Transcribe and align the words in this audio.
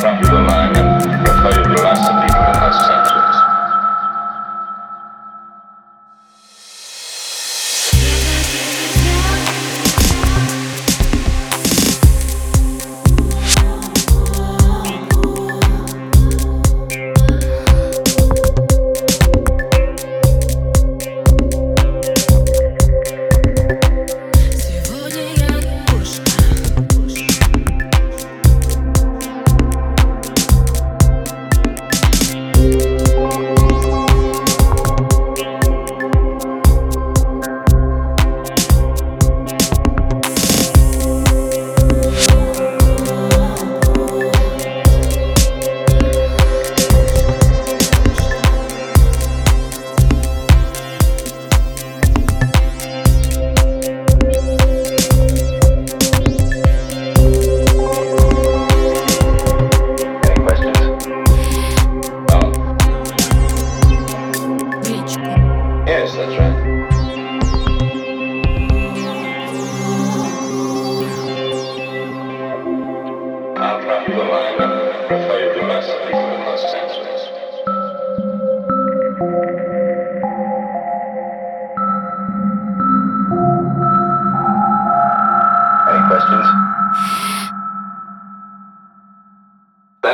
Drop 0.00 0.22
you 0.22 0.30
a 0.30 0.38
line 0.46 0.87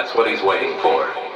That's 0.04 0.16
what 0.18 0.28
he's 0.28 0.42
waiting 0.42 0.78
for. 0.80 1.33